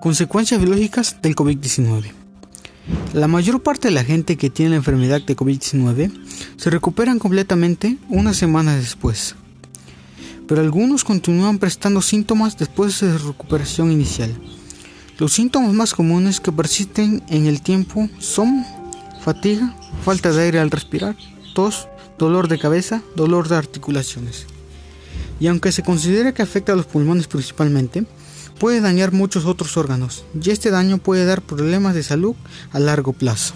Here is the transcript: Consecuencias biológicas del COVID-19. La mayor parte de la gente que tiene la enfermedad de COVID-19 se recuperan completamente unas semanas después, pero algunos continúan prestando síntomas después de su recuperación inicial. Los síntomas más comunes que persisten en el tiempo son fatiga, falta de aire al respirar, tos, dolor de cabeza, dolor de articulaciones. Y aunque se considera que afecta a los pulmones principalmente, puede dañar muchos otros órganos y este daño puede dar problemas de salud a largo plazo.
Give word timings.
Consecuencias 0.00 0.58
biológicas 0.58 1.18
del 1.20 1.36
COVID-19. 1.36 2.12
La 3.12 3.28
mayor 3.28 3.62
parte 3.62 3.88
de 3.88 3.94
la 3.94 4.02
gente 4.02 4.38
que 4.38 4.48
tiene 4.48 4.70
la 4.70 4.76
enfermedad 4.76 5.20
de 5.20 5.36
COVID-19 5.36 6.10
se 6.56 6.70
recuperan 6.70 7.18
completamente 7.18 7.98
unas 8.08 8.38
semanas 8.38 8.76
después, 8.76 9.34
pero 10.48 10.62
algunos 10.62 11.04
continúan 11.04 11.58
prestando 11.58 12.00
síntomas 12.00 12.56
después 12.56 12.98
de 12.98 13.18
su 13.18 13.28
recuperación 13.28 13.92
inicial. 13.92 14.34
Los 15.18 15.34
síntomas 15.34 15.74
más 15.74 15.92
comunes 15.92 16.40
que 16.40 16.50
persisten 16.50 17.22
en 17.28 17.44
el 17.44 17.60
tiempo 17.60 18.08
son 18.18 18.64
fatiga, 19.22 19.76
falta 20.02 20.32
de 20.32 20.44
aire 20.44 20.60
al 20.60 20.70
respirar, 20.70 21.14
tos, 21.54 21.88
dolor 22.18 22.48
de 22.48 22.58
cabeza, 22.58 23.02
dolor 23.16 23.48
de 23.48 23.56
articulaciones. 23.56 24.46
Y 25.40 25.46
aunque 25.48 25.72
se 25.72 25.82
considera 25.82 26.32
que 26.32 26.40
afecta 26.40 26.72
a 26.72 26.76
los 26.76 26.86
pulmones 26.86 27.26
principalmente, 27.26 28.06
puede 28.60 28.82
dañar 28.82 29.10
muchos 29.10 29.46
otros 29.46 29.76
órganos 29.78 30.24
y 30.40 30.50
este 30.50 30.70
daño 30.70 30.98
puede 30.98 31.24
dar 31.24 31.40
problemas 31.40 31.94
de 31.94 32.02
salud 32.02 32.36
a 32.72 32.78
largo 32.78 33.14
plazo. 33.14 33.54